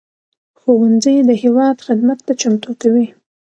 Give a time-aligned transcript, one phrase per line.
[0.59, 3.07] ښوونځی د هېواد خدمت ته چمتو کوي